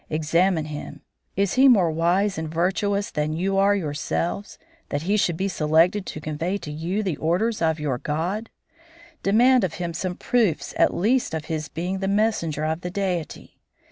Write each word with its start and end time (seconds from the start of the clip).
Examine 0.09 0.65
him. 0.65 1.01
Is 1.35 1.53
he 1.53 1.67
more 1.67 1.91
wise 1.91 2.39
and 2.39 2.51
virtuous 2.51 3.11
than 3.11 3.33
you 3.33 3.59
are 3.59 3.75
yourselves, 3.75 4.57
that 4.89 5.03
he 5.03 5.15
should 5.15 5.37
be 5.37 5.47
selected 5.47 6.07
to 6.07 6.19
convey 6.19 6.57
to 6.57 6.71
you 6.71 7.03
the 7.03 7.17
orders 7.17 7.61
of 7.61 7.79
your 7.79 7.99
God? 7.99 8.49
Demand 9.21 9.63
of 9.63 9.75
him 9.75 9.93
some 9.93 10.15
proofs 10.15 10.73
at 10.75 10.91
least 10.95 11.35
of 11.35 11.45
his 11.45 11.69
being 11.69 11.99
the 11.99 12.07
messenger 12.07 12.65
of 12.65 12.81
the 12.81 12.89
Deity. 12.89 13.59